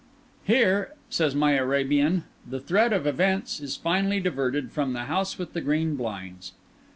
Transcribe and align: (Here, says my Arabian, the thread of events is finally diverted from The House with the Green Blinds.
(Here, 0.45 0.93
says 1.11 1.35
my 1.35 1.51
Arabian, 1.51 2.23
the 2.49 2.59
thread 2.59 2.91
of 2.91 3.05
events 3.05 3.59
is 3.59 3.75
finally 3.75 4.19
diverted 4.19 4.71
from 4.71 4.93
The 4.93 5.03
House 5.03 5.37
with 5.37 5.53
the 5.53 5.61
Green 5.61 5.95
Blinds. 5.95 6.53